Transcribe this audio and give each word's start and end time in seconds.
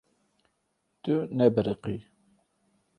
Tu 1.03 1.13
nebiriqî. 1.37 1.97